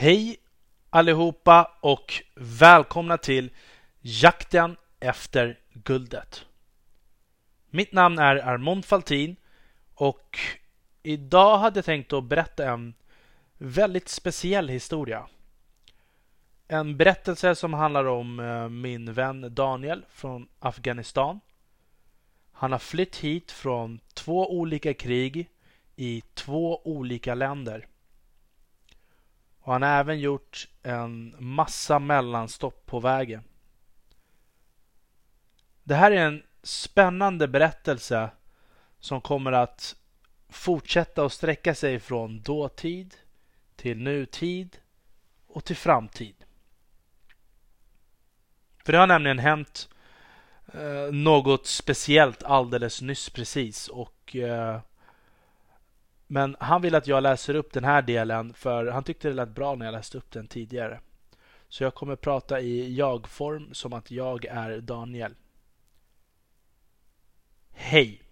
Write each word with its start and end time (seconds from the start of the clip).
Hej 0.00 0.36
allihopa 0.90 1.76
och 1.80 2.22
välkomna 2.34 3.18
till 3.18 3.50
Jakten 4.00 4.76
efter 5.00 5.58
guldet. 5.72 6.46
Mitt 7.70 7.92
namn 7.92 8.18
är 8.18 8.36
Armond 8.36 8.84
Faltin 8.84 9.36
och 9.94 10.38
idag 11.02 11.58
hade 11.58 11.78
jag 11.78 11.84
tänkt 11.84 12.12
att 12.12 12.24
berätta 12.24 12.70
en 12.70 12.94
väldigt 13.56 14.08
speciell 14.08 14.68
historia. 14.68 15.26
En 16.68 16.96
berättelse 16.96 17.54
som 17.54 17.74
handlar 17.74 18.04
om 18.04 18.40
eh, 18.40 18.68
min 18.68 19.12
vän 19.12 19.54
Daniel 19.54 20.04
från 20.10 20.48
Afghanistan. 20.58 21.40
Han 22.52 22.72
har 22.72 22.78
flytt 22.78 23.16
hit 23.16 23.52
från 23.52 24.00
två 24.14 24.58
olika 24.58 24.94
krig 24.94 25.48
i 25.96 26.22
två 26.34 26.80
olika 26.84 27.34
länder. 27.34 27.86
Och 29.68 29.74
han 29.74 29.82
har 29.82 29.88
även 29.88 30.20
gjort 30.20 30.68
en 30.82 31.34
massa 31.38 31.98
mellanstopp 31.98 32.86
på 32.86 33.00
vägen. 33.00 33.42
Det 35.84 35.94
här 35.94 36.10
är 36.10 36.26
en 36.26 36.42
spännande 36.62 37.48
berättelse 37.48 38.30
som 38.98 39.20
kommer 39.20 39.52
att 39.52 39.96
fortsätta 40.48 41.24
att 41.24 41.32
sträcka 41.32 41.74
sig 41.74 42.00
från 42.00 42.42
dåtid 42.42 43.14
till 43.76 43.98
nutid 43.98 44.78
och 45.46 45.64
till 45.64 45.76
framtid. 45.76 46.44
För 48.84 48.92
det 48.92 48.98
har 48.98 49.06
nämligen 49.06 49.38
hänt 49.38 49.88
eh, 50.74 51.12
något 51.12 51.66
speciellt 51.66 52.42
alldeles 52.42 53.02
nyss 53.02 53.30
precis 53.30 53.88
och 53.88 54.36
eh, 54.36 54.80
men 56.30 56.56
han 56.60 56.82
vill 56.82 56.94
att 56.94 57.06
jag 57.06 57.22
läser 57.22 57.54
upp 57.54 57.72
den 57.72 57.84
här 57.84 58.02
delen 58.02 58.54
för 58.54 58.86
han 58.86 59.04
tyckte 59.04 59.28
det 59.28 59.34
lät 59.34 59.48
bra 59.48 59.74
när 59.74 59.86
jag 59.86 59.92
läste 59.92 60.18
upp 60.18 60.30
den 60.30 60.46
tidigare. 60.46 61.00
Så 61.68 61.84
jag 61.84 61.94
kommer 61.94 62.16
prata 62.16 62.60
i 62.60 62.94
jag-form 62.94 63.74
som 63.74 63.92
att 63.92 64.10
jag 64.10 64.44
är 64.44 64.80
Daniel. 64.80 65.34
Hej! 67.70 68.22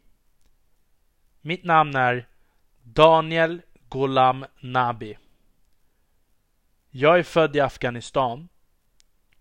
Mitt 1.41 1.65
namn 1.65 1.97
är 1.97 2.29
Daniel 2.83 3.62
Golam 3.89 4.45
Nabi. 4.61 5.19
Jag 6.91 7.19
är 7.19 7.23
född 7.23 7.57
i 7.57 7.61
Afghanistan 7.61 8.48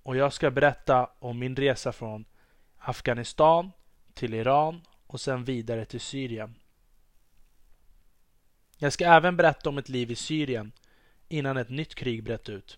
och 0.03 0.15
jag 0.17 0.33
ska 0.33 0.51
berätta 0.51 1.09
om 1.19 1.39
min 1.39 1.55
resa 1.55 1.91
från 1.91 2.25
Afghanistan 2.77 3.71
till 4.13 4.33
Iran 4.33 4.81
och 5.07 5.21
sen 5.21 5.43
vidare 5.43 5.85
till 5.85 6.01
Syrien. 6.01 6.55
Jag 8.77 8.93
ska 8.93 9.05
även 9.05 9.37
berätta 9.37 9.69
om 9.69 9.77
ett 9.77 9.89
liv 9.89 10.11
i 10.11 10.15
Syrien 10.15 10.71
innan 11.27 11.57
ett 11.57 11.69
nytt 11.69 11.95
krig 11.95 12.23
bröt 12.23 12.49
ut 12.49 12.77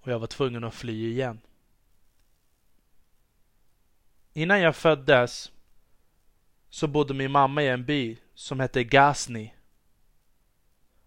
och 0.00 0.12
jag 0.12 0.18
var 0.18 0.26
tvungen 0.26 0.64
att 0.64 0.74
fly 0.74 1.10
igen. 1.10 1.40
Innan 4.32 4.60
jag 4.60 4.76
föddes 4.76 5.52
så 6.68 6.86
bodde 6.86 7.14
min 7.14 7.30
mamma 7.30 7.62
i 7.62 7.68
en 7.68 7.84
by 7.84 8.18
som 8.34 8.60
hette 8.60 8.84
Ghazni. 8.84 9.54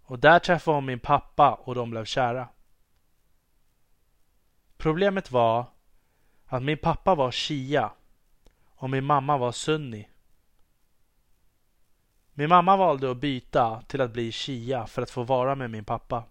Och 0.01 0.19
där 0.19 0.39
träffade 0.39 0.77
hon 0.77 0.85
min 0.85 0.99
pappa 0.99 1.53
och 1.53 1.75
de 1.75 1.89
blev 1.89 2.05
kära. 2.05 2.47
Problemet 4.77 5.31
var 5.31 5.65
att 6.45 6.63
min 6.63 6.77
pappa 6.77 7.15
var 7.15 7.31
shia 7.31 7.91
och 8.75 8.89
min 8.89 9.03
mamma 9.03 9.37
var 9.37 9.51
sunni. 9.51 10.09
Min 12.39 12.49
mamma 12.49 12.77
valde 12.77 13.11
att 13.11 13.17
byta 13.17 13.81
till 13.81 14.01
att 14.01 14.13
bli 14.13 14.31
shia 14.31 14.87
för 14.87 15.01
att 15.01 15.09
få 15.09 15.23
vara 15.23 15.55
med 15.55 15.69
min 15.69 15.85
pappa. 15.85 16.23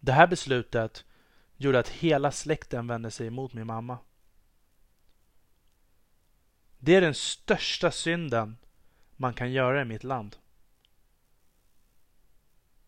Det 0.00 0.12
här 0.12 0.26
beslutet 0.26 1.04
gjorde 1.56 1.78
att 1.78 1.88
hela 1.88 2.30
släkten 2.30 2.86
vände 2.86 3.10
sig 3.10 3.26
emot 3.26 3.52
min 3.52 3.66
mamma. 3.66 3.98
Det 6.78 6.94
är 6.94 7.00
den 7.00 7.14
största 7.14 7.90
synden 7.90 8.56
man 9.16 9.34
kan 9.34 9.52
göra 9.52 9.82
i 9.82 9.84
mitt 9.84 10.04
land. 10.04 10.36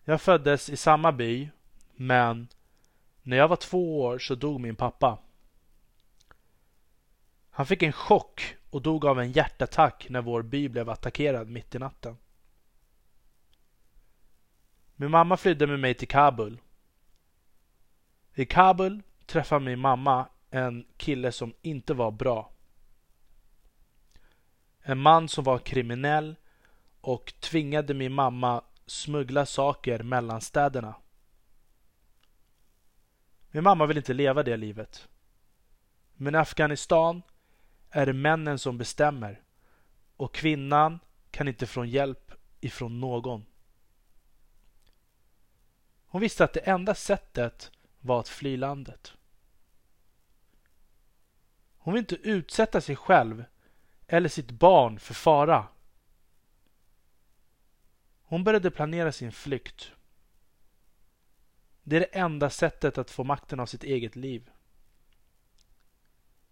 Jag 0.05 0.21
föddes 0.21 0.71
i 0.71 0.77
samma 0.77 1.13
by, 1.13 1.49
men 1.95 2.49
när 3.23 3.37
jag 3.37 3.49
var 3.49 3.57
två 3.57 4.03
år 4.03 4.19
så 4.19 4.35
dog 4.35 4.61
min 4.61 4.77
pappa. 4.77 5.19
Han 7.51 7.67
fick 7.67 7.83
en 7.83 7.93
chock 7.93 8.57
och 8.77 8.83
dog 8.83 9.05
av 9.07 9.21
en 9.21 9.33
hjärtattack 9.33 10.07
när 10.11 10.23
vår 10.23 10.43
by 10.43 10.69
blev 10.69 10.91
attackerad 10.91 11.49
mitt 11.49 11.75
i 11.75 11.79
natten. 11.79 12.17
Min 14.97 15.11
mamma 15.11 15.37
flydde 15.37 15.67
med 15.67 15.81
mig 15.81 15.95
till 15.95 16.09
Kabul. 16.09 16.61
I 18.35 18.45
Kabul 18.45 19.03
träffade 19.27 19.65
min 19.65 19.79
mamma 19.79 20.29
en 20.51 20.87
kille 20.97 21.33
som 21.33 21.55
inte 21.63 21.95
var 21.95 22.11
bra. 22.11 22.51
En 24.81 24.99
man 24.99 25.29
som 25.29 25.45
var 25.45 25.59
kriminell 25.59 26.37
och 27.01 27.33
tvingade 27.41 27.95
min 27.95 28.13
mamma 28.13 28.63
smuggla 28.87 29.47
saker 29.47 30.03
mellan 30.03 30.41
städerna. 30.41 30.95
Min 33.51 33.65
mamma 33.65 33.87
vill 33.87 33.97
inte 33.97 34.15
leva 34.15 34.43
det 34.43 34.57
livet. 34.57 35.09
Men 36.13 36.35
i 36.35 36.39
Afghanistan 36.39 37.23
är 37.97 38.07
det 38.07 38.13
männen 38.13 38.59
som 38.59 38.79
bestämmer 38.79 39.43
och 40.17 40.35
kvinnan 40.35 40.99
kan 41.31 41.49
inte 41.49 41.67
få 41.67 41.85
hjälp 41.85 42.33
ifrån 42.61 43.01
någon. 43.01 43.47
Hon 46.07 46.21
visste 46.21 46.45
att 46.45 46.53
det 46.53 46.61
enda 46.61 46.95
sättet 46.95 47.71
var 48.01 48.21
att 48.21 48.29
fly 48.29 48.57
landet. 48.57 49.13
Hon 51.79 51.95
vill 51.95 52.01
inte 52.01 52.15
utsätta 52.15 52.81
sig 52.81 52.97
själv 52.97 53.45
eller 54.07 54.29
sitt 54.29 54.51
barn 54.51 54.99
för 54.99 55.15
fara. 55.15 55.69
Hon 58.23 58.45
började 58.45 58.71
planera 58.71 59.13
sin 59.13 59.33
flykt. 59.33 59.93
Det 61.83 61.97
är 61.97 62.01
det 62.01 62.19
enda 62.19 62.51
sättet 62.51 62.99
att 62.99 63.11
få 63.11 63.25
makten 63.25 63.61
av 63.61 63.67
sitt 63.67 63.85
eget 63.85 64.17
liv. 64.17 64.51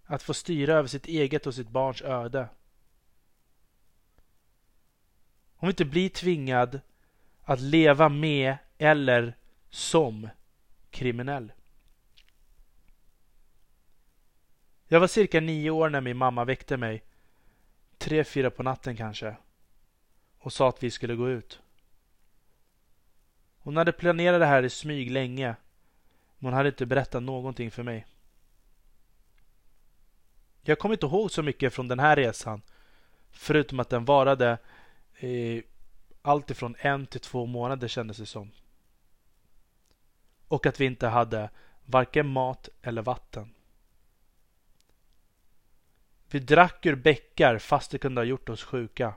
Att 0.04 0.22
få 0.22 0.34
styra 0.34 0.75
över 0.75 0.88
sitt 0.88 1.06
eget 1.06 1.47
och 1.47 1.54
sitt 1.54 1.69
barns 1.69 2.03
öde. 2.03 2.48
Hon 5.56 5.66
vill 5.66 5.72
inte 5.72 5.84
bli 5.84 6.09
tvingad 6.09 6.81
att 7.42 7.60
leva 7.60 8.09
med 8.09 8.56
eller 8.78 9.37
som 9.70 10.28
kriminell. 10.91 11.53
Jag 14.88 15.00
var 15.00 15.06
cirka 15.06 15.41
nio 15.41 15.70
år 15.70 15.88
när 15.88 16.00
min 16.00 16.16
mamma 16.16 16.44
väckte 16.44 16.76
mig. 16.76 17.03
Tre, 17.98 18.25
fyra 18.25 18.50
på 18.50 18.62
natten 18.62 18.97
kanske. 18.97 19.36
Och 20.38 20.53
sa 20.53 20.69
att 20.69 20.82
vi 20.82 20.91
skulle 20.91 21.15
gå 21.15 21.31
ut. 21.31 21.60
Hon 23.59 23.76
hade 23.76 23.92
planerat 23.92 24.41
det 24.41 24.47
här 24.47 24.62
i 24.62 24.71
smyg 24.71 25.10
länge. 25.10 25.56
Men 26.38 26.47
hon 26.47 26.53
hade 26.53 26.69
inte 26.69 26.86
berättat 26.86 27.22
någonting 27.22 27.71
för 27.71 27.82
mig. 27.82 28.06
Jag 30.66 30.78
kommer 30.78 30.94
inte 30.94 31.06
ihåg 31.06 31.30
så 31.30 31.42
mycket 31.42 31.75
från 31.75 31.88
den 31.88 31.98
här 31.98 32.16
resan. 32.16 32.62
Förutom 33.30 33.80
att 33.80 33.91
den 33.91 34.04
varade 34.04 34.58
eh, 35.19 35.62
allt 36.22 36.50
ifrån 36.50 36.76
en 36.78 37.06
till 37.06 37.20
två 37.20 37.47
månader 37.47 37.88
kändes 37.88 38.16
det 38.16 38.26
som. 38.26 38.50
Och 40.48 40.66
att 40.66 40.80
vi 40.80 40.84
inte 40.84 41.06
hade 41.06 41.50
varken 41.84 42.26
mat 42.26 42.69
eller 42.82 43.03
vatten. 43.03 43.54
Vi 46.30 46.38
drack 46.38 46.86
ur 46.86 46.94
bäckar 46.94 47.58
fast 47.58 47.91
det 47.91 47.98
kunde 47.98 48.20
ha 48.20 48.26
gjort 48.26 48.48
oss 48.48 48.62
sjuka. 48.62 49.14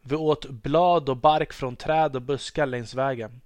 Vi 0.00 0.16
åt 0.16 0.50
blad 0.50 1.08
och 1.08 1.16
bark 1.16 1.52
från 1.52 1.76
träd 1.76 2.16
och 2.16 2.22
buskar 2.22 2.66
längs 2.66 2.94
vägen. 2.94 3.40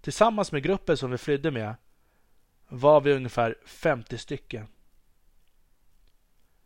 Tillsammans 0.00 0.52
med 0.52 0.62
gruppen 0.62 0.96
som 0.96 1.10
vi 1.10 1.18
flydde 1.18 1.50
med 1.50 1.74
var 2.70 3.00
vi 3.00 3.12
ungefär 3.12 3.56
50 3.64 4.18
stycken. 4.18 4.66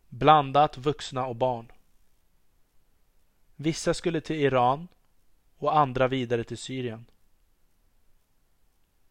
Blandat 0.09 0.79
vuxna 0.79 1.27
och 1.27 1.37
barn. 1.37 1.73
Vissa 3.57 3.95
skulle 3.95 4.21
till 4.21 4.37
Iran 4.37 4.89
och 5.57 5.77
andra 5.77 6.09
vidare 6.09 6.45
till 6.45 6.59
Syrien. 6.59 7.07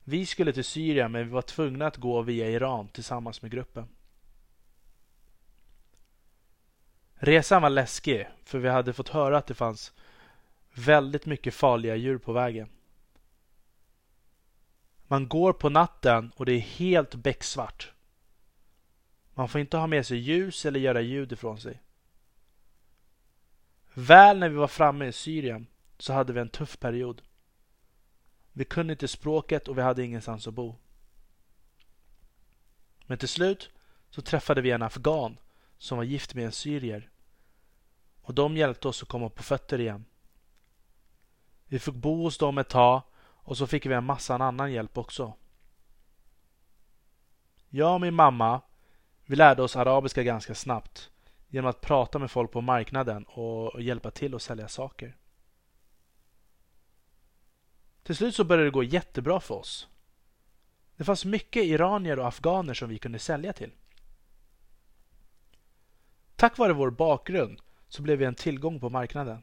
Vi 0.03 0.25
skulle 0.25 0.53
till 0.53 0.63
Syrien 0.63 1.11
men 1.11 1.25
vi 1.25 1.31
var 1.31 1.41
tvungna 1.41 1.87
att 1.87 1.97
gå 1.97 2.21
via 2.21 2.49
Iran 2.49 2.87
tillsammans 2.87 3.41
med 3.41 3.51
gruppen. 3.51 3.87
Resan 7.15 7.61
var 7.61 7.69
läskig 7.69 8.27
för 8.43 8.59
vi 8.59 8.69
hade 8.69 8.93
fått 8.93 9.09
höra 9.09 9.37
att 9.37 9.47
det 9.47 9.53
fanns 9.53 9.93
väldigt 10.73 11.25
mycket 11.25 11.53
farliga 11.53 11.95
djur 11.95 12.17
på 12.17 12.33
vägen. 12.33 12.69
Man 15.07 15.27
går 15.27 15.53
på 15.53 15.69
natten 15.69 16.31
och 16.35 16.45
det 16.45 16.53
är 16.53 16.59
helt 16.59 17.15
becksvart. 17.15 17.91
Man 19.33 19.49
får 19.49 19.61
inte 19.61 19.77
ha 19.77 19.87
med 19.87 20.05
sig 20.05 20.17
ljus 20.17 20.65
eller 20.65 20.79
göra 20.79 21.01
ljud 21.01 21.31
ifrån 21.31 21.59
sig. 21.59 21.81
Väl 23.93 24.39
när 24.39 24.49
vi 24.49 24.55
var 24.55 24.67
framme 24.67 25.05
i 25.05 25.11
Syrien 25.11 25.67
så 25.97 26.13
hade 26.13 26.33
vi 26.33 26.39
en 26.39 26.49
tuff 26.49 26.79
period. 26.79 27.21
Vi 28.51 28.65
kunde 28.65 28.93
inte 28.93 29.07
språket 29.07 29.67
och 29.67 29.77
vi 29.77 29.81
hade 29.81 30.03
ingenstans 30.03 30.47
att 30.47 30.53
bo. 30.53 30.75
Men 33.05 33.17
till 33.17 33.29
slut 33.29 33.69
så 34.09 34.21
träffade 34.21 34.61
vi 34.61 34.71
en 34.71 34.81
afghan 34.81 35.37
som 35.77 35.97
var 35.97 36.05
gift 36.05 36.35
med 36.35 36.45
en 36.45 36.51
syrier. 36.51 37.09
Och 38.21 38.33
de 38.33 38.57
hjälpte 38.57 38.87
oss 38.87 39.03
att 39.03 39.09
komma 39.09 39.29
på 39.29 39.43
fötter 39.43 39.79
igen. 39.79 40.05
Vi 41.65 41.79
fick 41.79 41.93
bo 41.93 42.23
hos 42.23 42.37
dem 42.37 42.57
ett 42.57 42.69
tag 42.69 43.01
och 43.43 43.57
så 43.57 43.67
fick 43.67 43.85
vi 43.85 43.93
en 43.93 44.05
massa 44.05 44.35
annan 44.35 44.71
hjälp 44.71 44.97
också. 44.97 45.33
Jag 47.69 47.93
och 47.93 48.01
min 48.01 48.13
mamma, 48.13 48.61
vi 49.25 49.35
lärde 49.35 49.61
oss 49.61 49.75
arabiska 49.75 50.23
ganska 50.23 50.55
snabbt 50.55 51.09
genom 51.47 51.69
att 51.69 51.81
prata 51.81 52.19
med 52.19 52.31
folk 52.31 52.51
på 52.51 52.61
marknaden 52.61 53.23
och 53.23 53.81
hjälpa 53.81 54.11
till 54.11 54.35
att 54.35 54.41
sälja 54.41 54.67
saker. 54.67 55.17
Till 58.03 58.15
slut 58.15 58.35
så 58.35 58.43
började 58.43 58.67
det 58.67 58.71
gå 58.71 58.83
jättebra 58.83 59.39
för 59.39 59.55
oss. 59.55 59.87
Det 60.95 61.03
fanns 61.03 61.25
mycket 61.25 61.63
iranier 61.63 62.19
och 62.19 62.27
afghaner 62.27 62.73
som 62.73 62.89
vi 62.89 62.97
kunde 62.97 63.19
sälja 63.19 63.53
till. 63.53 63.71
Tack 66.35 66.57
vare 66.57 66.73
vår 66.73 66.89
bakgrund 66.89 67.61
så 67.87 68.01
blev 68.01 68.17
vi 68.17 68.25
en 68.25 68.35
tillgång 68.35 68.79
på 68.79 68.89
marknaden. 68.89 69.41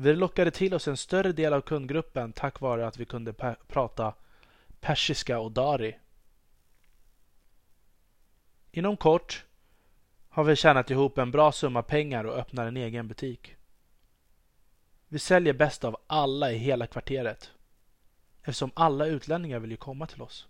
Vi 0.00 0.16
lockade 0.16 0.50
till 0.50 0.74
oss 0.74 0.88
en 0.88 0.96
större 0.96 1.32
del 1.32 1.52
av 1.52 1.60
kundgruppen 1.60 2.32
tack 2.32 2.60
vare 2.60 2.86
att 2.86 2.96
vi 2.96 3.04
kunde 3.04 3.32
prata 3.68 4.14
persiska 4.80 5.38
och 5.38 5.52
dari. 5.52 5.98
Inom 8.70 8.96
kort 8.96 9.44
har 10.28 10.44
vi 10.44 10.56
tjänat 10.56 10.90
ihop 10.90 11.18
en 11.18 11.30
bra 11.30 11.52
summa 11.52 11.82
pengar 11.82 12.24
och 12.24 12.36
öppnar 12.36 12.66
en 12.66 12.76
egen 12.76 13.08
butik. 13.08 13.56
Vi 15.08 15.18
säljer 15.18 15.52
bäst 15.52 15.84
av 15.84 15.96
alla 16.06 16.52
i 16.52 16.56
hela 16.58 16.86
kvarteret 16.86 17.50
eftersom 18.42 18.70
alla 18.74 19.06
utlänningar 19.06 19.58
vill 19.58 19.70
ju 19.70 19.76
komma 19.76 20.06
till 20.06 20.22
oss. 20.22 20.48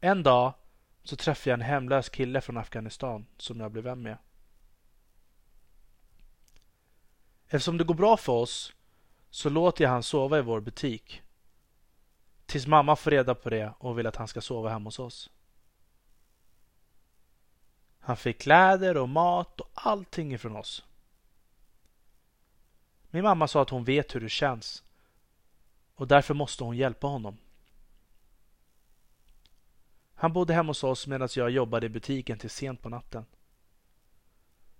En 0.00 0.22
dag 0.22 0.52
så 1.02 1.16
träffade 1.16 1.50
jag 1.50 1.56
en 1.56 1.66
hemlös 1.66 2.08
kille 2.08 2.40
från 2.40 2.56
Afghanistan 2.56 3.26
som 3.36 3.60
jag 3.60 3.72
blev 3.72 3.84
vän 3.84 4.02
med. 4.02 4.16
Eftersom 7.48 7.78
det 7.78 7.84
går 7.84 7.94
bra 7.94 8.16
för 8.16 8.32
oss 8.32 8.72
så 9.30 9.50
låter 9.50 9.84
jag 9.84 9.90
han 9.90 10.02
sova 10.02 10.38
i 10.38 10.42
vår 10.42 10.60
butik. 10.60 11.22
Tills 12.46 12.66
mamma 12.66 12.96
får 12.96 13.10
reda 13.10 13.34
på 13.34 13.50
det 13.50 13.72
och 13.78 13.98
vill 13.98 14.06
att 14.06 14.16
han 14.16 14.28
ska 14.28 14.40
sova 14.40 14.70
hemma 14.70 14.86
hos 14.86 14.98
oss. 14.98 15.30
Han 17.98 18.16
fick 18.16 18.40
kläder 18.40 18.96
och 18.96 19.08
mat 19.08 19.60
och 19.60 19.70
allting 19.74 20.34
ifrån 20.34 20.56
oss. 20.56 20.84
Min 23.10 23.22
mamma 23.22 23.48
sa 23.48 23.62
att 23.62 23.70
hon 23.70 23.84
vet 23.84 24.14
hur 24.14 24.20
det 24.20 24.28
känns 24.28 24.84
och 25.94 26.08
därför 26.08 26.34
måste 26.34 26.64
hon 26.64 26.76
hjälpa 26.76 27.06
honom. 27.06 27.36
Han 30.14 30.32
bodde 30.32 30.54
hemma 30.54 30.70
hos 30.70 30.84
oss 30.84 31.06
medan 31.06 31.28
jag 31.36 31.50
jobbade 31.50 31.86
i 31.86 31.88
butiken 31.88 32.38
till 32.38 32.50
sent 32.50 32.82
på 32.82 32.88
natten. 32.88 33.26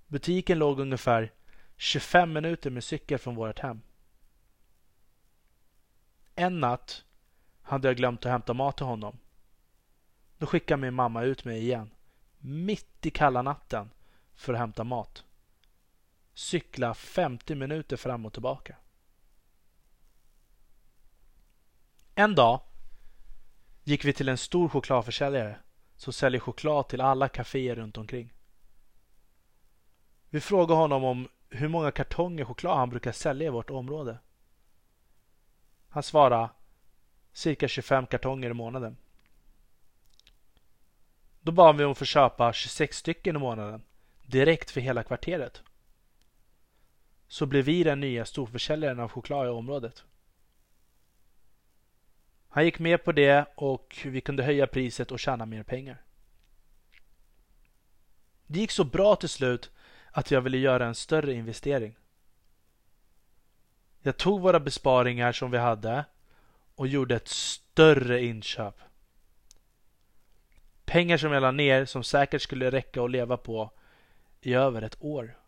Butiken 0.07 0.59
låg 0.59 0.81
ungefär 0.81 1.33
25 1.77 2.33
minuter 2.33 2.71
med 2.71 2.85
cykel 2.85 3.19
från 3.19 3.35
vårt 3.35 3.59
hem. 3.59 3.81
En 6.35 6.61
natt 6.61 7.05
hade 7.63 7.89
jag 7.89 7.97
glömt 7.97 8.27
att 8.27 8.33
hämta 8.33 8.55
mat 8.55 8.77
till 8.77 8.87
honom. 8.87 9.19
Då 10.39 10.47
skickade 10.47 10.83
min 10.83 10.95
mamma 10.95 11.23
ut 11.23 11.45
mig 11.45 11.63
igen, 11.63 11.91
mitt 12.39 13.07
i 13.07 13.11
kalla 13.11 13.43
natten, 13.43 13.91
för 14.35 14.53
att 14.53 14.59
hämta 14.59 14.85
mat. 14.85 15.25
Cykla 16.35 16.95
50 16.95 17.55
minuter 17.55 17.97
fram 17.97 18.27
och 18.27 18.33
tillbaka. 18.33 18.77
En 22.15 22.35
dag 22.35 22.61
gick 23.85 24.05
vi 24.05 24.13
till 24.13 24.29
en 24.29 24.39
stor 24.39 24.69
chokladförsäljare 24.69 25.59
som 25.97 26.13
säljer 26.13 26.41
choklad 26.41 26.89
till 26.89 27.01
alla 27.01 27.29
kaféer 27.29 27.75
runt 27.75 27.99
omkring. 27.99 28.33
Vi 30.31 30.41
frågade 30.41 30.81
honom 30.81 31.05
om 31.05 31.29
hur 31.55 31.69
många 31.69 31.91
kartonger 31.91 32.45
choklad 32.45 32.77
han 32.77 32.91
brukar 32.91 33.13
sälja 33.13 33.47
i 33.47 33.51
vårt 33.51 33.71
område. 33.71 34.19
Han 35.89 36.03
svarade 36.03 36.51
cirka 37.33 37.69
25 37.69 38.07
kartonger 38.07 38.51
i 38.51 38.55
månaden. 38.55 38.97
Då 41.41 41.53
bad 41.53 41.77
vi 41.77 41.85
om 41.85 41.93
att 41.93 41.99
få 41.99 42.05
köpa 42.05 42.53
26 42.53 42.97
stycken 42.97 43.37
i 43.37 43.39
månaden 43.39 43.83
direkt 44.27 44.71
för 44.71 44.81
hela 44.81 45.03
kvarteret. 45.03 45.63
Så 47.29 47.47
blev 47.47 47.65
vi 47.65 47.83
den 47.83 48.01
nya 48.01 48.25
storförsäljaren 48.25 49.01
av 49.01 49.09
choklad 49.09 49.47
i 49.47 49.51
området. 49.51 50.05
Han 52.49 52.65
gick 52.65 52.79
med 52.79 53.05
på 53.05 53.13
det 53.13 53.47
och 53.55 53.97
vi 54.05 54.21
kunde 54.21 54.43
höja 54.43 54.67
priset 54.67 55.13
och 55.13 55.21
tjäna 55.21 55.47
mer 55.47 55.63
pengar. 55.63 56.03
Det 58.47 58.59
gick 58.59 58.71
så 58.71 58.85
bra 58.85 59.17
till 59.17 59.29
slut 59.29 59.71
att 60.17 60.31
jag 60.31 60.41
ville 60.41 60.59
göra 60.59 60.87
en 60.87 60.95
större 60.95 61.33
investering. 61.33 61.97
Jag 64.03 64.17
tog 64.17 64.41
våra 64.41 64.61
besparingar 64.61 65.33
som 65.33 65.51
vi 65.51 65.59
hade 65.59 66.05
och 66.75 66.89
gjorde 66.89 67.17
ett 67.17 67.29
större 67.29 68.25
inköp. 68.25 68.81
Pengar 70.85 71.17
som 71.17 71.33
jag 71.33 71.41
la 71.41 71.51
ner 71.51 71.85
som 71.85 72.05
säkert 72.05 72.43
skulle 72.43 72.71
räcka 72.71 73.03
att 73.03 73.11
leva 73.11 73.37
på 73.37 73.71
i 74.41 74.55
över 74.55 74.83
ett 74.83 74.97
år. 75.01 75.39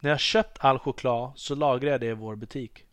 När 0.00 0.10
jag 0.10 0.20
köpt 0.20 0.58
all 0.60 0.78
choklad 0.78 1.32
så 1.36 1.54
lagrade 1.54 1.90
jag 1.90 2.00
det 2.00 2.06
i 2.06 2.12
vår 2.12 2.36
butik. 2.36 2.84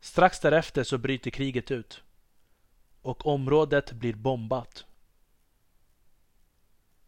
Strax 0.00 0.40
därefter 0.40 0.84
så 0.84 0.98
bryter 0.98 1.30
kriget 1.30 1.70
ut 1.70 2.02
och 3.02 3.26
området 3.26 3.92
blir 3.92 4.14
bombat. 4.14 4.84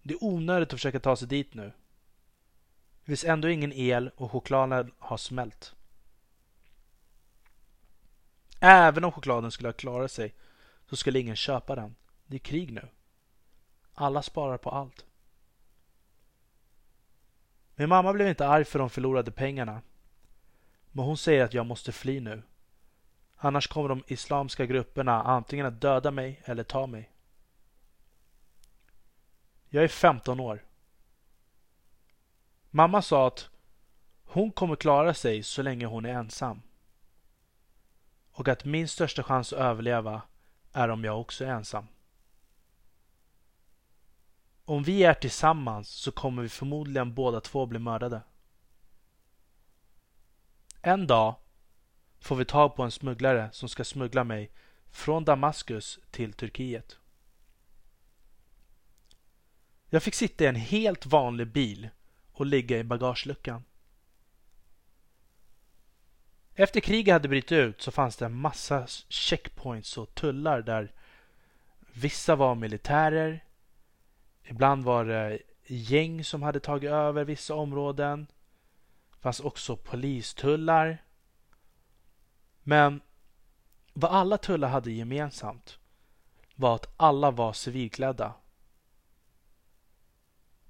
Det 0.02 0.14
är 0.14 0.25
onödigt 0.25 0.69
att 0.69 0.81
försöka 0.81 1.00
ta 1.00 1.17
sig 1.17 1.29
dit 1.29 1.55
nu. 1.55 1.73
Det 3.00 3.06
finns 3.06 3.25
ändå 3.25 3.49
ingen 3.49 3.73
el 3.73 4.11
och 4.17 4.32
chokladen 4.32 4.93
har 4.99 5.17
smält. 5.17 5.75
Även 8.61 9.05
om 9.05 9.12
chokladen 9.12 9.50
skulle 9.50 9.69
ha 9.69 9.73
klarat 9.73 10.12
sig 10.12 10.35
så 10.88 10.97
skulle 10.97 11.20
ingen 11.20 11.37
köpa 11.37 11.75
den. 11.75 11.94
Det 12.26 12.37
är 12.37 12.41
krig 12.41 12.73
nu. 12.73 12.88
Alla 13.94 14.23
sparar 14.23 14.58
på 14.58 14.70
allt. 14.70 15.05
Min 17.75 17.88
mamma 17.88 18.12
blev 18.12 18.29
inte 18.29 18.48
arg 18.48 18.65
för 18.65 18.79
de 18.79 18.91
förlorade 18.91 19.31
pengarna. 19.31 19.82
Men 20.93 21.05
hon 21.05 21.17
säger 21.17 21.44
att 21.44 21.55
jag 21.55 21.67
måste 21.67 21.93
fly 21.93 22.20
nu. 22.20 22.43
Annars 23.36 23.67
kommer 23.67 23.89
de 23.89 24.03
islamska 24.06 24.67
grupperna 24.67 25.22
antingen 25.22 25.67
att 25.67 25.81
döda 25.81 26.10
mig 26.10 26.43
eller 26.44 26.63
ta 26.63 26.86
mig. 26.86 27.10
Jag 29.72 29.84
är 29.84 29.89
15 29.89 30.41
år. 30.41 30.65
Mamma 32.70 33.03
sa 33.03 33.27
att 33.27 33.50
hon 34.24 34.53
kommer 34.53 34.77
klara 34.77 35.15
sig 35.15 35.43
så 35.43 35.62
länge 35.62 35.86
hon 35.86 36.05
är 36.05 36.15
ensam. 36.15 36.62
Och 38.32 38.48
att 38.48 38.65
min 38.65 38.89
största 38.89 39.22
chans 39.22 39.53
att 39.53 39.58
överleva 39.58 40.22
är 40.72 40.89
om 40.89 41.05
jag 41.05 41.20
också 41.20 41.44
är 41.44 41.48
ensam. 41.48 41.86
Om 44.65 44.82
vi 44.82 45.05
är 45.05 45.15
tillsammans 45.15 45.89
så 45.89 46.12
kommer 46.12 46.43
vi 46.43 46.48
förmodligen 46.48 47.15
båda 47.15 47.41
två 47.41 47.67
bli 47.67 47.79
mördade. 47.79 48.22
En 50.82 51.06
dag 51.06 51.34
får 52.20 52.36
vi 52.36 52.44
tag 52.44 52.77
på 52.77 52.82
en 52.82 52.91
smugglare 52.91 53.48
som 53.53 53.69
ska 53.69 53.84
smuggla 53.84 54.24
mig 54.24 54.53
från 54.91 55.24
Damaskus 55.24 55.98
till 56.10 56.32
Turkiet. 56.32 56.99
Jag 59.91 60.03
fick 60.03 60.15
sitta 60.15 60.44
i 60.44 60.47
en 60.47 60.56
helt 60.56 61.06
vanlig 61.06 61.47
bil 61.47 61.89
och 62.32 62.47
ligga 62.47 62.79
i 62.79 62.85
bagageluckan. 62.85 63.65
Efter 66.55 66.81
kriget 66.81 67.13
hade 67.13 67.29
brutit 67.29 67.53
ut 67.53 67.82
så 67.82 67.91
fanns 67.91 68.17
det 68.17 68.25
en 68.25 68.35
massa 68.35 68.87
checkpoints 69.09 69.99
och 69.99 70.15
tullar 70.15 70.63
där 70.63 70.93
vissa 71.93 72.37
var 72.37 72.55
militärer. 72.55 73.44
Ibland 74.43 74.85
var 74.85 75.05
det 75.05 75.39
gäng 75.67 76.25
som 76.25 76.43
hade 76.43 76.61
tagit 76.61 76.91
över 76.91 77.25
vissa 77.25 77.55
områden. 77.55 78.27
Det 79.11 79.23
fanns 79.23 79.41
också 79.41 79.77
polistullar. 79.77 80.99
Men 82.63 83.01
vad 83.93 84.11
alla 84.11 84.39
tullar 84.39 84.69
hade 84.69 84.93
gemensamt 84.93 85.79
var 86.55 86.75
att 86.75 86.94
alla 86.97 87.31
var 87.31 87.53
civilklädda. 87.53 88.35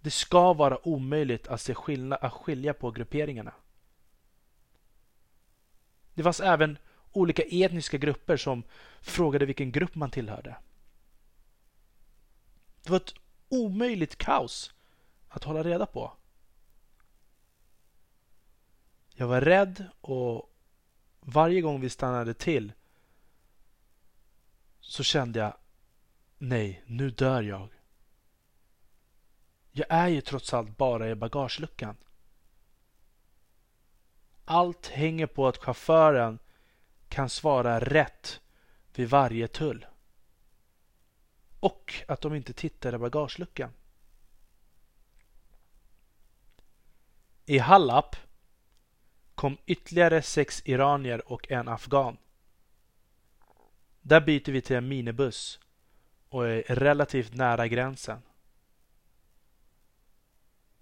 Det 0.00 0.10
ska 0.10 0.52
vara 0.52 0.88
omöjligt 0.88 1.48
att, 1.48 1.60
se 1.60 1.74
skillna, 1.74 2.16
att 2.16 2.32
skilja 2.32 2.74
på 2.74 2.90
grupperingarna. 2.90 3.52
Det 6.14 6.22
fanns 6.22 6.40
även 6.40 6.78
olika 7.12 7.42
etniska 7.42 7.98
grupper 7.98 8.36
som 8.36 8.62
frågade 9.00 9.46
vilken 9.46 9.72
grupp 9.72 9.94
man 9.94 10.10
tillhörde. 10.10 10.56
Det 12.82 12.90
var 12.90 12.96
ett 12.96 13.14
omöjligt 13.48 14.16
kaos 14.16 14.74
att 15.28 15.44
hålla 15.44 15.62
reda 15.62 15.86
på. 15.86 16.12
Jag 19.14 19.26
var 19.26 19.40
rädd 19.40 19.86
och 20.00 20.54
varje 21.20 21.60
gång 21.60 21.80
vi 21.80 21.90
stannade 21.90 22.34
till 22.34 22.72
så 24.80 25.02
kände 25.02 25.38
jag 25.38 25.56
nej, 26.38 26.82
nu 26.86 27.10
dör 27.10 27.42
jag. 27.42 27.68
Jag 29.72 29.86
är 29.90 30.08
ju 30.08 30.20
trots 30.20 30.54
allt 30.54 30.76
bara 30.76 31.10
i 31.10 31.14
bagageluckan. 31.14 31.96
Allt 34.44 34.86
hänger 34.86 35.26
på 35.26 35.48
att 35.48 35.56
chauffören 35.56 36.38
kan 37.08 37.28
svara 37.28 37.80
rätt 37.80 38.40
vid 38.94 39.08
varje 39.08 39.48
tull. 39.48 39.86
Och 41.60 41.94
att 42.08 42.20
de 42.20 42.34
inte 42.34 42.52
tittar 42.52 42.94
i 42.94 42.98
bagageluckan. 42.98 43.72
I 47.46 47.58
Hallap 47.58 48.16
kom 49.34 49.58
ytterligare 49.66 50.22
sex 50.22 50.62
iranier 50.64 51.32
och 51.32 51.50
en 51.50 51.68
afghan. 51.68 52.16
Där 54.00 54.20
byter 54.20 54.52
vi 54.52 54.60
till 54.60 54.76
en 54.76 54.88
minibuss 54.88 55.60
och 56.28 56.48
är 56.48 56.62
relativt 56.62 57.34
nära 57.34 57.68
gränsen. 57.68 58.22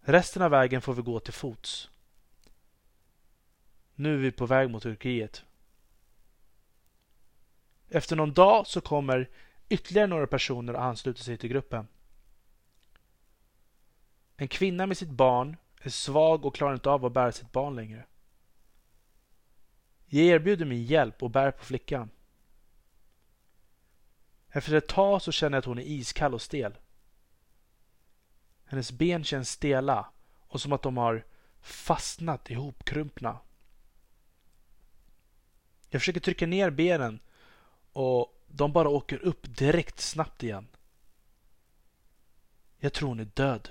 Resten 0.08 0.42
av 0.42 0.50
vägen 0.50 0.82
får 0.82 0.94
vi 0.94 1.02
gå 1.02 1.20
till 1.20 1.32
fots. 1.32 1.90
Nu 3.94 4.14
är 4.14 4.18
vi 4.18 4.32
på 4.32 4.46
väg 4.46 4.70
mot 4.70 4.82
Turkiet. 4.82 5.44
Efter 7.88 8.16
någon 8.16 8.32
dag 8.32 8.66
så 8.66 8.80
kommer 8.80 9.30
ytterligare 9.68 10.06
några 10.06 10.26
personer 10.26 10.74
att 10.74 10.80
ansluta 10.80 11.22
sig 11.22 11.36
till 11.36 11.50
gruppen. 11.50 11.88
En 14.36 14.48
kvinna 14.48 14.86
med 14.86 14.98
sitt 14.98 15.10
barn 15.10 15.56
är 15.80 15.90
svag 15.90 16.44
och 16.44 16.54
klarar 16.54 16.74
inte 16.74 16.90
av 16.90 17.04
att 17.04 17.12
bära 17.12 17.32
sitt 17.32 17.52
barn 17.52 17.76
längre. 17.76 18.06
Jag 20.06 20.24
erbjuder 20.24 20.64
min 20.64 20.84
hjälp 20.84 21.22
och 21.22 21.30
bär 21.30 21.50
på 21.50 21.64
flickan. 21.64 22.10
Efter 24.50 24.74
ett 24.74 24.88
tag 24.88 25.22
så 25.22 25.32
känner 25.32 25.56
jag 25.56 25.58
att 25.58 25.66
hon 25.66 25.78
är 25.78 25.82
iskall 25.82 26.34
och 26.34 26.42
stel. 26.42 26.78
Hennes 28.68 28.92
ben 28.92 29.24
känns 29.24 29.50
stela 29.50 30.10
och 30.48 30.60
som 30.60 30.72
att 30.72 30.82
de 30.82 30.96
har 30.96 31.24
fastnat 31.60 32.50
ihopkrumpna. 32.50 33.38
Jag 35.90 36.00
försöker 36.00 36.20
trycka 36.20 36.46
ner 36.46 36.70
benen 36.70 37.20
och 37.92 38.42
de 38.46 38.72
bara 38.72 38.88
åker 38.88 39.18
upp 39.18 39.56
direkt 39.56 40.00
snabbt 40.00 40.42
igen. 40.42 40.68
Jag 42.78 42.92
tror 42.92 43.08
hon 43.08 43.20
är 43.20 43.30
död. 43.34 43.70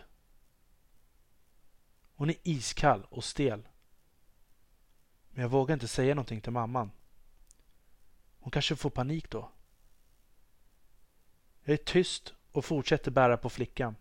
Hon 2.16 2.30
är 2.30 2.36
iskall 2.44 3.06
och 3.10 3.24
stel. 3.24 3.68
Men 5.30 5.42
jag 5.42 5.50
vågar 5.50 5.74
inte 5.74 5.88
säga 5.88 6.16
någonting 6.16 6.42
till 6.42 6.51
mamman. 6.51 6.92
Hon 8.39 8.51
kanske 8.51 8.75
får 8.75 8.89
panik 8.89 9.30
då. 9.30 9.51
Jag 11.63 11.74
är 11.74 11.77
tyst 11.77 12.34
och 12.51 12.66
fortsätter 12.66 13.12
bära 13.12 13.38
på 13.38 13.50
flickan. 13.50 13.96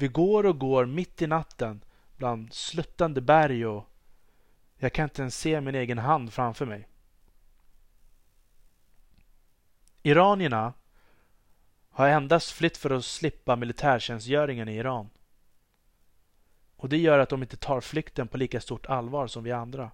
Vi 0.00 0.08
går 0.08 0.46
och 0.46 0.58
går 0.58 0.86
mitt 0.86 1.22
i 1.22 1.26
natten 1.26 1.84
bland 2.16 2.54
sluttande 2.54 3.20
berg 3.20 3.66
och 3.66 3.86
jag 4.76 4.92
kan 4.92 5.04
inte 5.04 5.22
ens 5.22 5.38
se 5.38 5.60
min 5.60 5.74
egen 5.74 5.98
hand 5.98 6.32
framför 6.32 6.66
mig. 6.66 6.88
Iranierna 10.02 10.72
har 11.90 12.08
endast 12.08 12.50
flytt 12.50 12.76
för 12.76 12.90
att 12.90 13.04
slippa 13.04 13.56
militärtjänstgöringen 13.56 14.68
i 14.68 14.76
Iran. 14.76 15.10
Och 16.76 16.88
det 16.88 16.98
gör 16.98 17.18
att 17.18 17.28
de 17.28 17.42
inte 17.42 17.56
tar 17.56 17.80
flykten 17.80 18.28
på 18.28 18.36
lika 18.36 18.60
stort 18.60 18.86
allvar 18.86 19.26
som 19.26 19.44
vi 19.44 19.52
andra. 19.52 19.90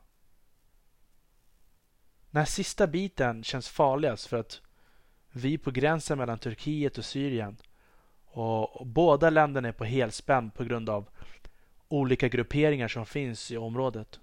Den 2.31 2.39
här 2.39 2.47
sista 2.47 2.87
biten 2.87 3.45
känns 3.45 3.69
farligast 3.69 4.27
för 4.27 4.37
att 4.37 4.61
vi 5.31 5.59
på 5.59 5.71
gränsen 5.71 6.19
mellan 6.19 6.39
Turkiet 6.39 6.99
och 6.99 7.05
Syrien 7.05 7.57
och 8.39 8.87
båda 8.87 9.31
länderna 9.31 9.69
är 9.69 9.73
på 9.73 9.85
helspänn 9.85 10.51
på 10.51 10.65
grund 10.65 10.89
av 10.89 11.09
olika 11.89 12.29
grupperingar 12.29 12.89
som 12.89 13.07
finns 13.07 13.51
i 13.51 13.57
området. 13.57 14.21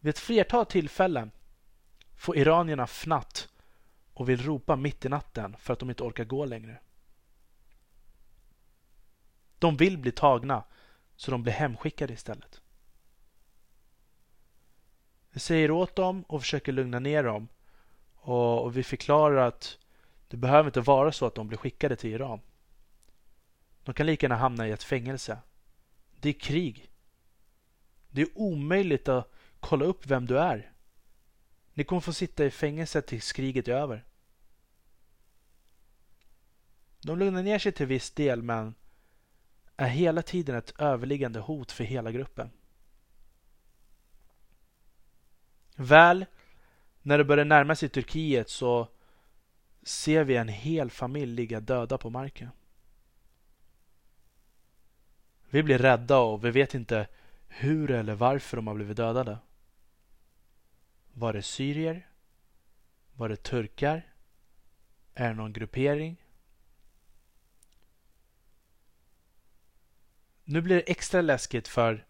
Vid 0.00 0.10
ett 0.10 0.18
flertal 0.18 0.66
tillfällen 0.66 1.30
får 2.16 2.36
iranierna 2.36 2.86
fnatt 2.86 3.48
och 4.14 4.28
vill 4.28 4.42
ropa 4.42 4.76
mitt 4.76 5.04
i 5.04 5.08
natten 5.08 5.56
för 5.58 5.72
att 5.72 5.78
de 5.78 5.90
inte 5.90 6.02
orkar 6.02 6.24
gå 6.24 6.44
längre. 6.44 6.80
De 9.58 9.76
vill 9.76 9.98
bli 9.98 10.12
tagna 10.12 10.64
så 11.16 11.30
de 11.30 11.42
blir 11.42 11.52
hemskickade 11.52 12.12
istället. 12.12 12.60
Vi 15.30 15.40
säger 15.40 15.70
åt 15.70 15.96
dem 15.96 16.22
och 16.22 16.40
försöker 16.40 16.72
lugna 16.72 16.98
ner 16.98 17.24
dem 17.24 17.48
och 18.14 18.76
vi 18.76 18.82
förklarar 18.82 19.48
att 19.48 19.78
det 20.32 20.38
behöver 20.38 20.68
inte 20.68 20.80
vara 20.80 21.12
så 21.12 21.26
att 21.26 21.34
de 21.34 21.48
blir 21.48 21.58
skickade 21.58 21.96
till 21.96 22.10
Iran. 22.10 22.40
De 23.84 23.94
kan 23.94 24.06
lika 24.06 24.26
gärna 24.26 24.36
hamna 24.36 24.68
i 24.68 24.70
ett 24.70 24.82
fängelse. 24.82 25.38
Det 26.20 26.28
är 26.28 26.32
krig. 26.32 26.90
Det 28.10 28.22
är 28.22 28.28
omöjligt 28.34 29.08
att 29.08 29.32
kolla 29.60 29.84
upp 29.84 30.06
vem 30.06 30.26
du 30.26 30.38
är. 30.38 30.72
Ni 31.74 31.84
kommer 31.84 32.00
få 32.00 32.12
sitta 32.12 32.44
i 32.44 32.50
fängelse 32.50 33.02
tills 33.02 33.32
kriget 33.32 33.68
är 33.68 33.72
över. 33.72 34.04
De 37.00 37.18
lugnar 37.18 37.42
ner 37.42 37.58
sig 37.58 37.72
till 37.72 37.86
viss 37.86 38.10
del 38.10 38.42
men 38.42 38.74
är 39.76 39.88
hela 39.88 40.22
tiden 40.22 40.56
ett 40.56 40.80
överliggande 40.80 41.40
hot 41.40 41.72
för 41.72 41.84
hela 41.84 42.12
gruppen. 42.12 42.50
Väl 45.76 46.26
när 47.02 47.18
det 47.18 47.24
börjar 47.24 47.44
närma 47.44 47.76
sig 47.76 47.88
Turkiet 47.88 48.48
så 48.50 48.88
ser 49.82 50.24
vi 50.24 50.36
en 50.36 50.48
hel 50.48 50.90
familj 50.90 51.34
ligga 51.34 51.60
döda 51.60 51.98
på 51.98 52.10
marken. 52.10 52.50
Vi 55.50 55.62
blir 55.62 55.78
rädda 55.78 56.18
och 56.18 56.44
vi 56.44 56.50
vet 56.50 56.74
inte 56.74 57.08
hur 57.48 57.90
eller 57.90 58.14
varför 58.14 58.56
de 58.56 58.66
har 58.66 58.74
blivit 58.74 58.96
dödade. 58.96 59.38
Var 61.12 61.32
det 61.32 61.42
syrier? 61.42 62.08
Var 63.12 63.28
det 63.28 63.36
turkar? 63.36 64.12
Är 65.14 65.28
det 65.28 65.34
någon 65.34 65.52
gruppering? 65.52 66.16
Nu 70.44 70.60
blir 70.60 70.76
det 70.76 70.90
extra 70.90 71.20
läskigt 71.20 71.68
för 71.68 72.06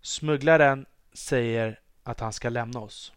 smugglaren 0.00 0.86
säger 1.12 1.80
att 2.02 2.20
han 2.20 2.32
ska 2.32 2.48
lämna 2.48 2.80
oss. 2.80 3.12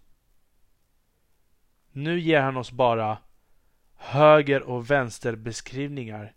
Nu 1.92 2.20
ger 2.20 2.42
han 2.42 2.58
oss 2.58 2.72
bara 2.72 3.18
höger 3.98 4.62
och 4.62 4.92
vänsterbeskrivningar 4.92 6.34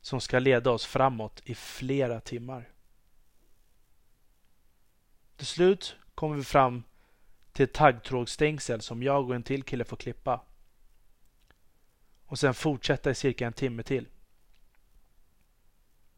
som 0.00 0.20
ska 0.20 0.38
leda 0.38 0.70
oss 0.70 0.86
framåt 0.86 1.42
i 1.44 1.54
flera 1.54 2.20
timmar. 2.20 2.68
Till 5.36 5.46
slut 5.46 5.96
kommer 6.14 6.36
vi 6.36 6.44
fram 6.44 6.82
till 7.52 7.64
ett 7.64 7.72
taggtrådsstängsel 7.72 8.80
som 8.80 9.02
jag 9.02 9.28
och 9.28 9.34
en 9.34 9.42
till 9.42 9.62
kille 9.62 9.84
får 9.84 9.96
klippa. 9.96 10.40
Och 12.26 12.38
sen 12.38 12.54
fortsätta 12.54 13.10
i 13.10 13.14
cirka 13.14 13.46
en 13.46 13.52
timme 13.52 13.82
till. 13.82 14.08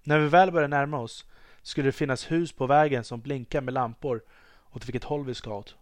När 0.03 0.19
vi 0.19 0.29
väl 0.29 0.53
börjar 0.53 0.69
närma 0.69 0.99
oss 0.99 1.25
skulle 1.63 1.89
det 1.89 1.93
finnas 1.93 2.31
hus 2.31 2.53
på 2.53 2.67
vägen 2.67 3.05
som 3.05 3.21
blinkar 3.21 3.61
med 3.61 3.75
lampor 3.75 4.25
åt 4.71 4.87
vilket 4.87 5.05
håll 5.05 5.25
vi 5.25 5.35
ska 5.35 5.55
åt. 5.55 5.77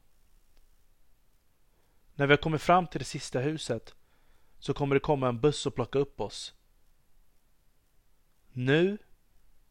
När 2.15 2.27
vi 2.27 2.33
har 2.33 2.43
kommit 2.43 2.63
fram 2.63 2.87
till 2.87 2.99
det 2.99 3.05
sista 3.05 3.41
huset 3.41 3.95
så 4.65 4.75
kommer 4.75 4.97
det 4.97 5.01
komma 5.01 5.29
en 5.29 5.41
buss 5.41 5.67
och 5.67 5.75
plocka 5.75 5.99
upp 5.99 6.21
oss. 6.21 6.55
Nu 8.53 8.99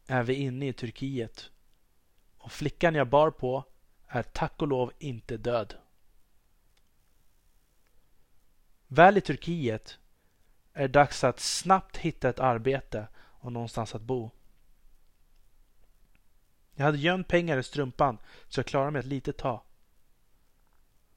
är 0.06 0.22
vi 0.22 0.34
inne 0.34 0.68
i 0.68 0.72
Turkiet 0.72 1.50
och 2.38 2.52
flickan 2.52 2.94
jag 2.94 3.08
bar 3.08 3.30
på 3.30 3.64
är 4.06 4.22
tack 4.22 4.62
och 4.62 4.68
lov 4.68 4.92
inte 4.98 5.36
död. 5.36 5.74
Väl 8.86 9.16
i 9.16 9.20
Turkiet 9.20 9.98
är 10.72 10.82
det 10.82 10.88
dags 10.88 11.24
att 11.24 11.40
snabbt 11.40 11.96
hitta 11.96 12.28
ett 12.28 12.40
arbete 12.40 13.08
och 13.16 13.52
någonstans 13.52 13.94
att 13.94 14.02
bo. 14.02 14.30
Jag 16.74 16.84
hade 16.84 16.98
gömt 16.98 17.28
pengar 17.28 17.58
i 17.58 17.62
strumpan 17.62 18.18
så 18.48 18.58
jag 18.58 18.66
klarade 18.66 18.90
mig 18.90 19.00
ett 19.00 19.06
litet 19.06 19.36
tag. 19.38 19.60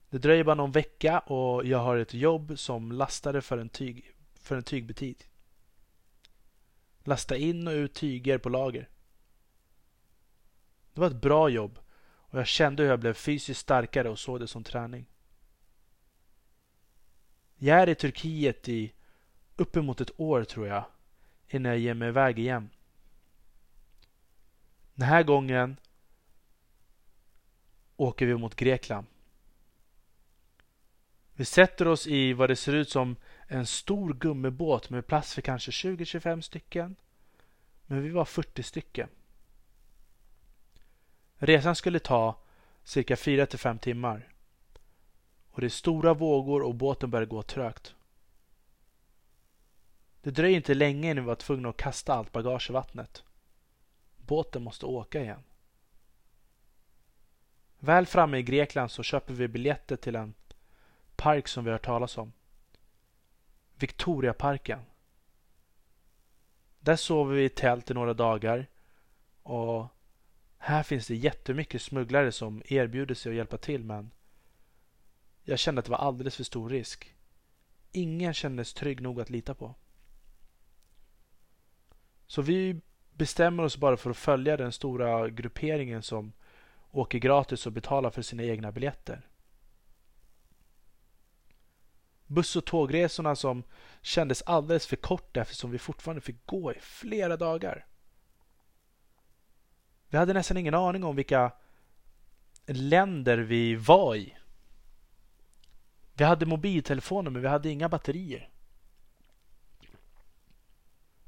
Det 0.10 0.18
dröjer 0.18 0.44
bara 0.44 0.56
någon 0.56 0.72
vecka 0.72 1.20
och 1.20 1.66
jag 1.66 1.78
har 1.78 1.98
ett 1.98 2.14
jobb 2.14 2.60
som 2.60 2.92
lastare 2.92 3.42
för 3.42 3.58
en, 3.58 3.70
tyg, 3.70 4.16
för 4.40 4.56
en 4.56 4.64
tygbutik. 4.64 5.30
Lasta 7.04 7.38
in 7.38 7.68
och 7.68 7.72
ut 7.72 7.94
tyger 7.94 8.38
på 8.38 8.50
lager. 8.50 8.90
Det 10.94 11.02
var 11.02 11.08
ett 11.08 11.22
bra 11.22 11.50
jobb 11.50 11.80
och 12.30 12.40
jag 12.40 12.48
kände 12.48 12.84
hur 12.84 12.90
jag 12.90 13.00
blev 13.00 13.14
fysiskt 13.14 13.60
starkare 13.60 14.10
och 14.10 14.20
såg 14.20 14.40
det 14.40 14.48
som 14.48 14.64
träning. 14.64 15.06
Jag 17.56 17.80
är 17.80 17.90
i 17.90 17.96
Turkiet 17.96 18.70
i 18.70 18.94
uppemot 19.56 20.02
ett 20.02 20.20
år 20.20 20.44
tror 20.44 20.68
jag. 20.68 20.86
innan 21.48 21.72
jag 21.72 21.80
ger 21.80 21.94
mig 21.94 22.08
iväg 22.08 22.40
igen. 22.40 22.70
Den 24.94 25.08
här 25.08 25.24
gången 25.24 25.78
åker 27.96 28.26
vi 28.26 28.36
mot 28.36 28.56
Grekland. 28.56 29.08
Vi 31.38 31.46
sätter 31.46 31.88
oss 31.88 32.08
i 32.08 32.34
vad 32.34 32.50
det 32.50 32.56
ser 32.56 32.74
ut 32.74 32.90
som 32.90 33.16
en 33.48 33.66
stor 33.66 34.14
gummibåt 34.14 34.90
med 34.90 35.08
plats 35.08 35.34
för 35.34 35.42
kanske 35.42 35.72
20-25 35.72 36.42
stycken. 36.42 36.96
Men 37.86 38.02
vi 38.02 38.10
var 38.10 38.26
40 38.26 38.64
stycken. 38.64 39.10
Resan 41.36 41.76
skulle 41.76 42.00
ta 42.00 42.40
cirka 42.84 43.16
4-5 43.16 43.78
timmar. 43.80 44.34
Och 45.52 45.62
det 45.62 45.68
är 45.68 45.70
stora 45.70 46.14
vågor 46.14 46.62
och 46.62 46.76
båten 46.76 47.10
börjar 47.10 47.26
gå 47.26 47.44
trögt. 47.44 47.96
Det 50.22 50.32
dröjer 50.32 50.58
inte 50.58 50.74
länge 50.74 51.12
innan 51.12 51.24
vi 51.24 51.28
var 51.28 51.36
tvungna 51.36 51.70
att 51.70 51.78
kasta 51.78 52.14
allt 52.14 52.32
bagage 52.32 52.70
i 52.70 52.74
vattnet. 52.74 53.24
Båten 54.18 54.64
måste 54.64 54.86
åka 54.86 55.22
igen. 55.22 55.44
Väl 57.80 58.06
framme 58.06 58.38
i 58.38 58.44
Grekland 58.44 58.92
så 58.92 59.04
köper 59.04 59.34
vi 59.34 59.48
biljetter 59.48 59.96
till 59.96 60.16
en 60.16 60.34
park 61.18 61.48
som 61.48 61.64
vi 61.64 61.70
har 61.70 61.74
hört 61.74 61.86
talas 61.86 62.18
om. 62.18 62.34
Victoriaparken. 63.76 64.80
Där 66.80 66.96
sover 66.96 67.36
vi 67.36 67.44
i 67.44 67.50
tält 67.50 67.92
i 67.92 67.94
några 67.94 68.14
dagar 68.14 68.68
och 69.44 69.88
här 70.58 70.84
finns 70.84 71.08
det 71.08 71.16
jättemycket 71.16 71.82
smugglare 71.82 72.32
som 72.32 72.62
erbjuder 72.66 73.16
sig 73.16 73.30
att 73.30 73.36
hjälpa 73.36 73.58
till 73.58 73.84
men 73.84 74.12
jag 75.44 75.60
kände 75.60 75.80
att 75.80 75.86
det 75.86 75.92
var 75.92 75.98
alldeles 75.98 76.36
för 76.36 76.44
stor 76.44 76.70
risk. 76.70 77.16
Ingen 77.92 78.34
kändes 78.34 78.74
trygg 78.74 79.02
nog 79.02 79.22
att 79.22 79.30
lita 79.30 79.54
på. 79.54 79.76
Så 82.28 82.42
vi 82.42 82.82
bestämmer 83.14 83.64
oss 83.64 83.78
bara 83.78 83.98
för 83.98 84.10
att 84.10 84.18
följa 84.18 84.58
den 84.58 84.72
stora 84.72 85.30
grupperingen 85.30 86.04
som 86.04 86.34
åker 86.92 87.20
gratis 87.20 87.66
och 87.66 87.72
betalar 87.72 88.10
för 88.10 88.22
sina 88.22 88.44
egna 88.44 88.72
biljetter. 88.72 89.28
Buss 92.28 92.56
och 92.56 92.66
tågresorna 92.66 93.36
som 93.36 93.64
kändes 94.02 94.42
alldeles 94.42 94.88
för 94.88 94.96
korta 94.96 95.42
eftersom 95.42 95.72
vi 95.72 95.80
fortfarande 95.80 96.22
fick 96.22 96.46
gå 96.46 96.74
i 96.74 96.80
flera 96.80 97.38
dagar. 97.38 97.86
Vi 100.10 100.18
hade 100.18 100.34
nästan 100.34 100.58
ingen 100.58 100.74
aning 100.74 101.04
om 101.04 101.16
vilka 101.16 101.52
länder 102.66 103.38
vi 103.38 103.76
var 103.76 104.16
i. 104.16 104.38
Vi 106.14 106.24
hade 106.24 106.46
mobiltelefoner 106.46 107.32
men 107.32 107.42
vi 107.42 107.48
hade 107.48 107.70
inga 107.70 107.90
batterier. 107.90 108.50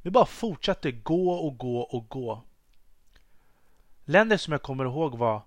Vi 0.02 0.12
bara 0.12 0.26
fortsatte 0.26 0.92
gå 0.92 1.32
och 1.32 1.58
gå 1.58 1.80
och 1.80 2.10
gå. 2.10 2.44
Länder 4.06 4.38
som 4.38 4.52
jag 4.52 4.62
kommer 4.62 4.86
ihåg 4.86 5.18
var 5.18 5.42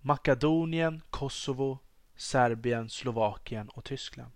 Makedonien, 0.00 1.02
Kosovo, 1.10 1.78
Serbien, 2.16 2.90
Slovakien 2.90 3.68
och 3.68 3.84
Tyskland. 3.84 4.32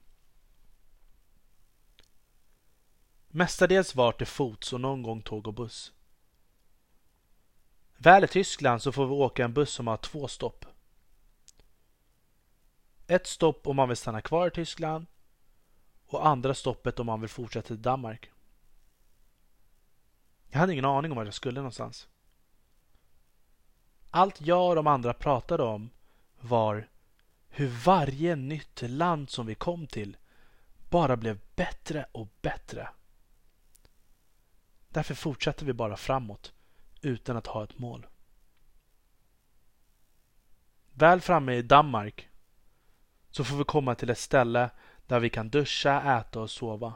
Mestadels 3.34 3.94
var 3.94 4.12
till 4.12 4.26
fots 4.26 4.72
och 4.72 4.80
någon 4.80 5.02
gång 5.02 5.22
tåg 5.22 5.48
och 5.48 5.54
buss. 5.54 5.92
Väl 7.96 8.24
i 8.24 8.28
Tyskland 8.28 8.82
så 8.82 8.92
får 8.92 9.06
vi 9.06 9.12
åka 9.12 9.44
en 9.44 9.52
buss 9.52 9.70
som 9.70 9.86
har 9.86 9.96
två 9.96 10.28
stopp. 10.28 10.64
Ett 13.06 13.26
stopp 13.26 13.66
om 13.66 13.76
man 13.76 13.88
vill 13.88 13.96
stanna 13.96 14.20
kvar 14.20 14.46
i 14.46 14.50
Tyskland 14.50 15.06
och 16.06 16.26
andra 16.26 16.54
stoppet 16.54 17.00
om 17.00 17.06
man 17.06 17.20
vill 17.20 17.30
fortsätta 17.30 17.66
till 17.66 17.82
Danmark. 17.82 18.30
Jag 20.48 20.58
hade 20.58 20.72
ingen 20.72 20.84
aning 20.84 21.12
om 21.12 21.16
vart 21.16 21.26
jag 21.26 21.34
skulle 21.34 21.60
någonstans. 21.60 22.08
Allt 24.10 24.40
jag 24.40 24.68
och 24.68 24.74
de 24.74 24.86
andra 24.86 25.14
pratade 25.14 25.62
om 25.62 25.90
var 26.40 26.88
hur 27.48 27.68
varje 27.68 28.36
nytt 28.36 28.82
land 28.82 29.30
som 29.30 29.46
vi 29.46 29.54
kom 29.54 29.86
till 29.86 30.16
bara 30.90 31.16
blev 31.16 31.38
bättre 31.54 32.06
och 32.12 32.28
bättre. 32.40 32.88
Därför 34.92 35.14
fortsätter 35.14 35.66
vi 35.66 35.72
bara 35.72 35.96
framåt 35.96 36.52
utan 37.00 37.36
att 37.36 37.46
ha 37.46 37.64
ett 37.64 37.78
mål. 37.78 38.06
Väl 40.92 41.20
framme 41.20 41.54
i 41.54 41.62
Danmark 41.62 42.28
så 43.30 43.44
får 43.44 43.56
vi 43.56 43.64
komma 43.64 43.94
till 43.94 44.10
ett 44.10 44.18
ställe 44.18 44.70
där 45.06 45.20
vi 45.20 45.30
kan 45.30 45.48
duscha, 45.48 46.18
äta 46.18 46.40
och 46.40 46.50
sova. 46.50 46.94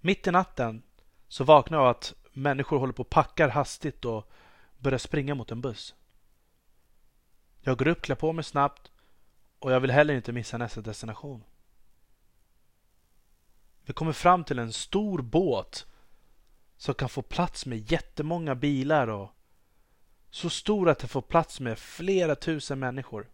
Mitt 0.00 0.26
i 0.26 0.30
natten 0.30 0.82
så 1.28 1.44
vaknar 1.44 1.78
jag 1.78 1.84
av 1.84 1.90
att 1.90 2.14
människor 2.32 2.78
håller 2.78 2.92
på 2.92 3.02
och 3.02 3.10
packar 3.10 3.48
hastigt 3.48 4.04
och 4.04 4.30
börjar 4.78 4.98
springa 4.98 5.34
mot 5.34 5.50
en 5.50 5.60
buss. 5.60 5.94
Jag 7.60 7.78
går 7.78 7.88
upp, 7.88 8.02
klär 8.02 8.16
på 8.16 8.32
mig 8.32 8.44
snabbt 8.44 8.90
och 9.58 9.72
jag 9.72 9.80
vill 9.80 9.90
heller 9.90 10.14
inte 10.14 10.32
missa 10.32 10.58
nästa 10.58 10.80
destination. 10.80 11.44
Vi 13.84 13.92
kommer 13.92 14.12
fram 14.12 14.44
till 14.44 14.58
en 14.58 14.72
stor 14.72 15.22
båt 15.22 15.86
som 16.76 16.94
kan 16.94 17.08
få 17.08 17.22
plats 17.22 17.66
med 17.66 17.92
jättemånga 17.92 18.54
bilar 18.54 19.08
och 19.08 19.30
så 20.30 20.50
stor 20.50 20.88
att 20.88 20.98
det 20.98 21.08
får 21.08 21.22
plats 21.22 21.60
med 21.60 21.78
flera 21.78 22.34
tusen 22.34 22.78
människor. 22.78 23.30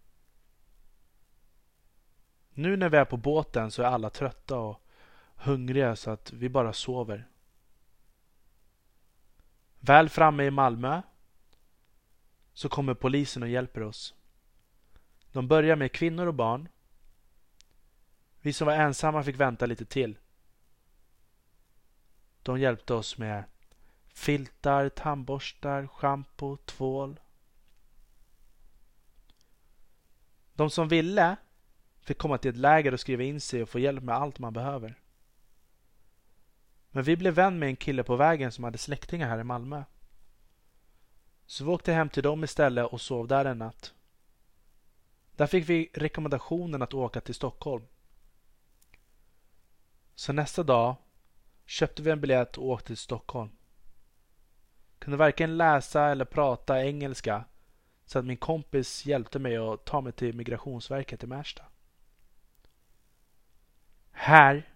Nu 2.50 2.76
när 2.76 2.88
vi 2.88 2.96
är 2.96 3.04
på 3.04 3.16
båten 3.16 3.70
så 3.70 3.82
är 3.82 3.86
alla 3.86 4.10
trötta 4.10 4.58
och 4.58 4.82
hungriga 5.34 5.96
så 5.96 6.10
att 6.10 6.32
vi 6.32 6.48
bara 6.48 6.72
sover. 6.72 7.28
Väl 9.80 10.08
framme 10.08 10.44
i 10.44 10.50
Malmö 10.50 11.02
så 12.52 12.68
kommer 12.68 12.94
polisen 12.94 13.42
och 13.42 13.48
hjälper 13.48 13.82
oss. 13.82 14.14
De 15.32 15.48
börjar 15.48 15.76
med 15.76 15.92
kvinnor 15.92 16.26
och 16.26 16.34
barn. 16.34 16.68
Vi 18.40 18.52
som 18.52 18.66
var 18.66 18.74
ensamma 18.74 19.22
fick 19.22 19.36
vänta 19.36 19.66
lite 19.66 19.84
till. 19.84 20.18
De 22.48 22.60
hjälpte 22.60 22.94
oss 22.94 23.18
med 23.18 23.44
filtar, 24.08 24.88
tandborstar, 24.88 25.86
schampo, 25.86 26.56
tvål. 26.56 27.20
De 30.52 30.70
som 30.70 30.88
ville 30.88 31.36
fick 32.00 32.18
komma 32.18 32.38
till 32.38 32.50
ett 32.50 32.56
läger 32.56 32.92
och 32.92 33.00
skriva 33.00 33.22
in 33.22 33.40
sig 33.40 33.62
och 33.62 33.68
få 33.68 33.78
hjälp 33.78 34.02
med 34.02 34.14
allt 34.14 34.38
man 34.38 34.52
behöver. 34.52 34.94
Men 36.90 37.04
vi 37.04 37.16
blev 37.16 37.34
vän 37.34 37.58
med 37.58 37.68
en 37.68 37.76
kille 37.76 38.02
på 38.02 38.16
vägen 38.16 38.52
som 38.52 38.64
hade 38.64 38.78
släktingar 38.78 39.28
här 39.28 39.38
i 39.38 39.44
Malmö. 39.44 39.84
Så 41.46 41.64
vi 41.64 41.70
åkte 41.70 41.92
hem 41.92 42.08
till 42.08 42.22
dem 42.22 42.44
istället 42.44 42.86
och 42.86 43.00
sov 43.00 43.28
där 43.28 43.44
en 43.44 43.58
natt. 43.58 43.94
Där 45.36 45.46
fick 45.46 45.68
vi 45.68 45.90
rekommendationen 45.94 46.82
att 46.82 46.94
åka 46.94 47.20
till 47.20 47.34
Stockholm. 47.34 47.84
Så 50.14 50.32
nästa 50.32 50.62
dag 50.62 50.96
köpte 51.68 52.02
vi 52.02 52.10
en 52.10 52.20
biljett 52.20 52.58
och 52.58 52.66
åkte 52.66 52.86
till 52.86 52.96
Stockholm. 52.96 53.50
Kunde 54.98 55.16
varken 55.16 55.56
läsa 55.56 56.06
eller 56.06 56.24
prata 56.24 56.84
engelska 56.84 57.44
så 58.06 58.18
att 58.18 58.24
min 58.24 58.36
kompis 58.36 59.06
hjälpte 59.06 59.38
mig 59.38 59.56
att 59.56 59.84
ta 59.84 60.00
mig 60.00 60.12
till 60.12 60.34
Migrationsverket 60.34 61.24
i 61.24 61.26
Märsta. 61.26 61.64
Här 64.10 64.68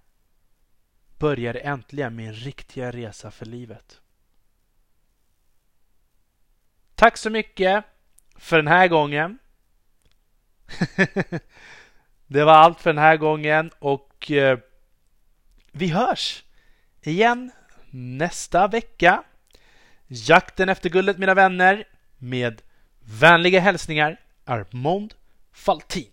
började 1.18 1.58
äntligen 1.58 2.16
min 2.16 2.32
riktiga 2.32 2.90
resa 2.90 3.30
för 3.30 3.46
livet. 3.46 4.00
Tack 6.94 7.16
så 7.16 7.30
mycket 7.30 7.84
för 8.36 8.56
den 8.56 8.68
här 8.68 8.88
gången. 8.88 9.38
det 12.26 12.44
var 12.44 12.54
allt 12.54 12.80
för 12.80 12.90
den 12.90 13.02
här 13.02 13.16
gången 13.16 13.70
och 13.78 14.30
eh, 14.30 14.58
vi 15.72 15.88
hörs 15.88 16.44
igen 17.10 17.50
nästa 17.90 18.68
vecka. 18.68 19.24
Jakten 20.06 20.68
efter 20.68 20.90
guldet 20.90 21.18
mina 21.18 21.34
vänner 21.34 21.84
med 22.18 22.62
vänliga 23.00 23.60
hälsningar 23.60 24.20
Armond 24.44 25.14
Faltin. 25.52 26.11